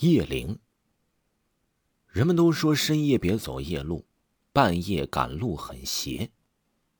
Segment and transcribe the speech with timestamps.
[0.00, 0.58] 夜灵。
[2.08, 4.04] 人们都说深夜别走夜路，
[4.52, 6.30] 半夜赶路很邪。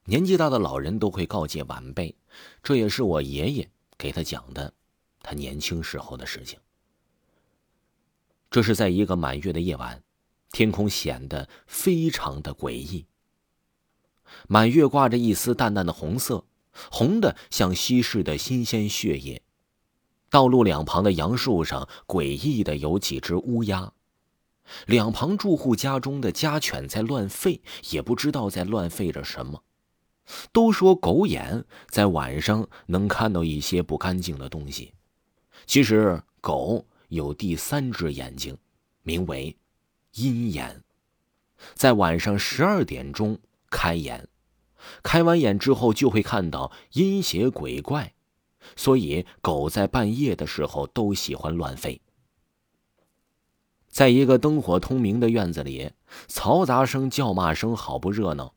[0.04, 2.16] 年纪大的老人都会告诫晚辈，
[2.62, 4.72] 这也是我爷爷给他讲的，
[5.20, 6.58] 他年轻时候的事情。
[8.50, 10.02] 这是在一个满月的夜晚，
[10.50, 13.04] 天空显得非常的诡异。
[14.48, 16.46] 满月挂着一丝淡淡的红色，
[16.90, 19.42] 红的像稀释的新鲜血液。
[20.30, 23.92] 道路两旁的杨树上，诡异的有几只乌鸦。
[24.86, 27.60] 两旁住户家中的家犬在乱吠，
[27.90, 29.62] 也不知道在乱吠着什么。
[30.50, 34.92] 都说狗眼在晚上能看到一些不干净的东西，
[35.66, 38.58] 其实狗有第三只眼睛，
[39.02, 39.56] 名为
[40.14, 40.82] 阴眼，
[41.74, 43.38] 在晚上十二点钟
[43.70, 44.28] 开眼，
[45.04, 48.12] 开完眼之后就会看到阴邪鬼怪，
[48.74, 52.00] 所以狗在半夜的时候都喜欢乱吠。
[53.88, 55.92] 在一个灯火通明的院子里，
[56.28, 58.54] 嘈杂声、叫骂声好不热闹。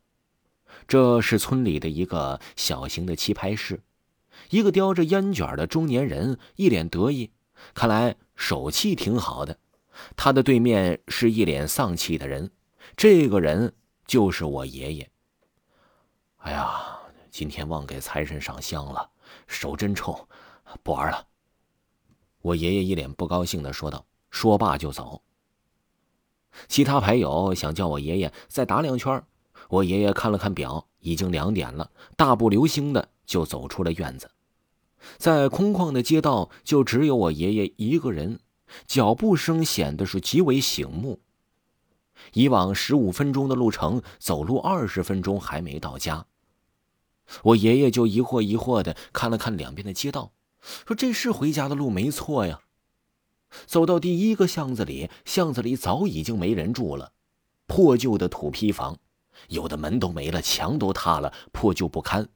[0.87, 3.81] 这是村里的一个小型的棋牌室，
[4.49, 7.31] 一个叼着烟卷的中年人一脸得意，
[7.73, 9.57] 看来手气挺好的。
[10.15, 12.51] 他的对面是一脸丧气的人，
[12.97, 13.73] 这个人
[14.05, 15.09] 就是我爷爷。
[16.37, 19.09] 哎呀，今天忘给财神上香了，
[19.47, 20.27] 手真臭，
[20.83, 21.27] 不玩了。
[22.41, 25.21] 我爷爷一脸不高兴的说道，说罢就走。
[26.67, 29.23] 其他牌友想叫我爷爷再打两圈，
[29.69, 34.31] 我爷爷看了看表，已经两点了，大步流星的就走出了院子。
[35.17, 38.39] 在空旷的街道，就只有我爷爷一个人，
[38.87, 41.19] 脚步声显得是极为醒目。
[42.33, 46.25] 以往十五分钟的路程，走路二十分钟还没到家。
[47.43, 50.33] 我爷爷就疑惑疑惑的看了看两边的街道，
[50.87, 52.61] 说：“这是回家的路没错呀。”
[53.65, 57.13] 走到第一个巷子里，巷子里早已经没人住了，
[57.65, 58.97] 破旧的土坯房，
[59.47, 62.29] 有的门都没了，墙都塌了，破旧不堪。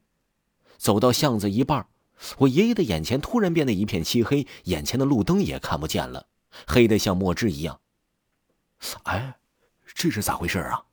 [0.78, 1.88] 走到巷子一半，
[2.40, 6.28] 我爷爷的眼前突然变得一片漆黑，眼前的路灯也看不见了，
[6.68, 7.80] 黑的像墨汁一样。
[9.04, 9.38] 哎，
[9.94, 10.84] 这是咋回事啊？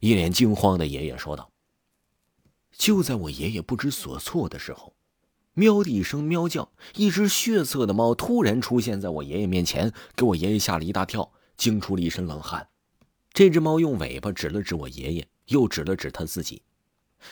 [0.00, 1.50] 一脸惊慌的爷爷说道。
[2.76, 4.94] 就在我爷爷不知所措的时候。
[5.54, 12.68] 喵的一声喵叫，一只血色的猫突然出现在我爷爷面前，给我爷爷吓了一大跳，惊出了一身冷汗。
[13.32, 16.62] 这只猫用尾巴指了指我爷爷，又指了指他自己，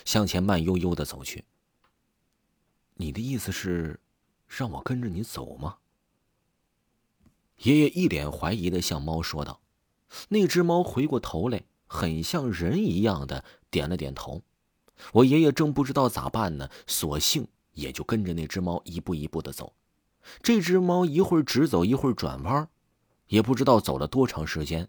[0.04, 1.44] 向前慢悠悠的走去。
[2.94, 3.98] 你的意思是，
[4.46, 5.78] 让我跟着你走吗？
[7.58, 9.60] 爷爷一脸怀疑的向猫说道。
[10.28, 14.42] 那只猫回过头来，很像人一样的点了点头。
[15.12, 17.46] 我爷爷正不知道咋办呢，索性。
[17.74, 19.72] 也就跟着那只猫一步一步的走，
[20.42, 22.68] 这只猫一会儿直走，一会儿转弯，
[23.28, 24.86] 也不知道走了多长时间。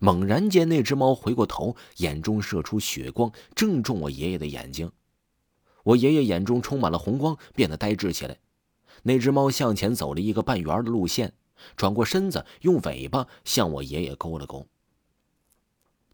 [0.00, 4.92] 猛然间，那只猫回过头，眼中射出血光，正中我爷爷的眼睛。
[5.82, 8.38] 我爷爷眼中充满了红光，变得呆滞起来。
[9.02, 11.32] 那只猫向前走了一个半圆的路线，
[11.74, 14.64] 转过身子，用尾巴向我爷爷勾了勾。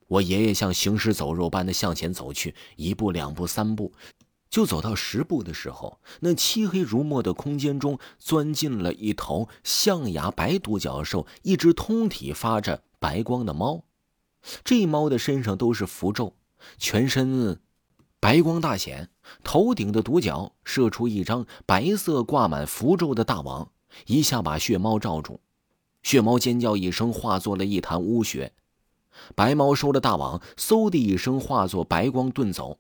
[0.09, 3.93] 我爷爷像行尸走肉般的向前走去，一步、两步、三步。
[4.49, 13.83] 就走到十步的时候，那漆黑如墨的空间中钻进了一头象牙白独角兽，一只通体发着白光的猫。
[14.65, 16.33] 这猫的身上都是符咒，
[16.79, 17.59] 全身
[18.21, 19.11] 白光大显，
[19.43, 23.73] 头顶的独角射出一张白色挂满符咒的大网，
[24.07, 25.41] 一下把血猫罩住。
[26.05, 28.53] 血猫尖叫一声，化作了一滩污血。
[29.35, 32.79] 白猫收了大网，嗖的一声化作白光遁走。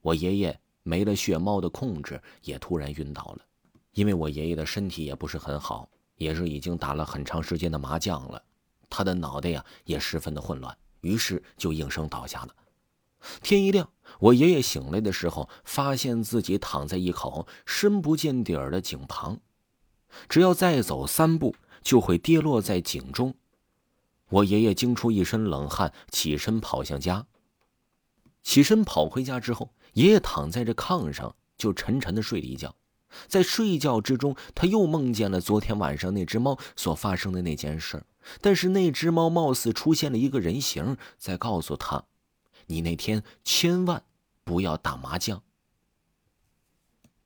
[0.00, 0.58] 我爷爷。
[0.84, 3.38] 没了血猫的控制，也突然晕倒了。
[3.92, 8.42] 因为我爷爷的身体也不是很好，也是已经打了很长时间的麻将了，
[8.90, 12.48] 他的脑袋呀也十分的混乱，于是就应声倒下了。
[13.44, 19.38] 天一亮，我爷爷醒来的时候，发现自己躺在一口深不见底儿的井旁，
[20.28, 23.32] 只要再走三步，就会跌落在井中。
[24.32, 27.26] 我爷爷惊出一身冷汗，起身跑向家。
[28.42, 29.72] 起身跑回家之后。
[29.92, 32.74] 爷爷躺在这炕上，就沉沉的睡了一觉。
[33.28, 38.02] 在睡觉之中，他又梦见了昨天晚上那只猫所发生的那件事。
[38.40, 42.04] 但是那只猫貌似出现了一个人形，在告诉他
[42.68, 44.02] ：“你那天千万
[44.44, 45.42] 不要打麻将。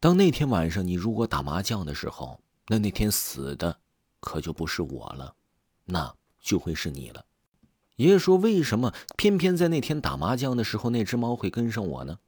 [0.01, 3.79] 当那天晚上你如果打麻将的时候，那那天死的
[4.19, 5.37] 可就不是我了，
[5.85, 6.13] 那
[6.47, 7.25] 就会是你了。”
[7.97, 12.19] 爷爷说：“为什么偏偏在那天打麻将的时候，那只猫会跟上我呢？”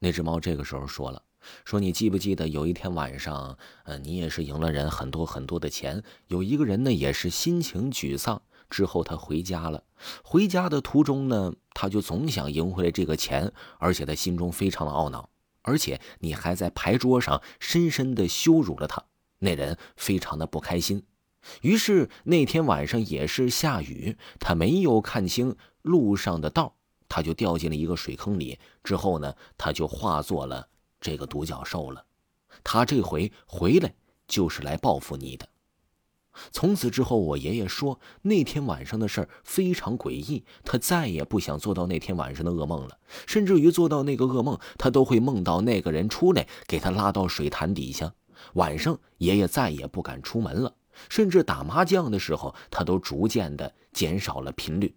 [0.00, 1.22] 那只猫这个时候说了
[1.64, 9.84] ：“说你记不记得有一天晚上，呃，你也是赢了人很多很多的钱，有一个人呢也是心情沮丧，之后他回家了，
[10.22, 15.30] 回家的途中呢，他就总想赢回来这个钱，而且他心中非常的懊恼，
[15.62, 19.04] 而且你还在牌桌上深深的羞辱了他，
[19.38, 21.04] 那人非常的不开心，
[21.62, 26.74] 于是那天晚上也是下雨，他没有看清路上的道，
[27.08, 30.68] 他就掉进了一个水坑里，之后呢，他就化作了。
[31.00, 32.06] 这个独角兽了，
[32.62, 33.94] 他这回回来
[34.26, 35.46] 就是来报复你的。
[36.50, 42.98] 从此之后，我爷爷说那天晚上的事儿非常诡异，他再也不想做到那天晚上的噩梦了。
[43.26, 48.14] 甚至于做到那个噩梦，他都会梦到那个人出来给他拉到水潭底下。
[48.54, 50.74] 晚上，爷爷再也不敢出门了，
[51.08, 54.94] 甚至打麻将的时候，他都逐渐的减少了频率。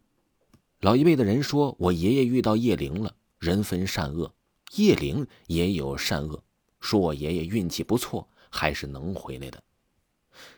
[0.81, 4.33] 老一辈的人说，我爷爷遇到叶灵了，人分善恶。
[4.75, 6.43] 叶灵也有善恶，
[6.79, 9.63] 说我爷爷运气不错，还是能回来的。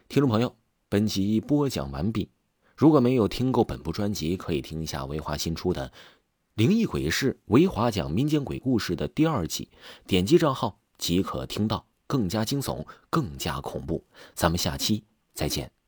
[0.07, 0.55] 听众朋友，
[0.89, 2.29] 本集播讲完毕。
[2.75, 5.89] 如果没有听够本部专辑，可以听一下维华新出的
[6.55, 9.69] 《灵异鬼事》，维华讲民间鬼故事的第二季，
[10.07, 14.03] 点击账号即可听到更加惊悚、更加恐怖。
[14.33, 15.03] 咱们下期
[15.39, 15.78] 再见。